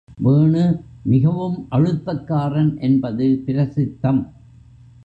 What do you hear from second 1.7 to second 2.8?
அழுத்தக்காரன்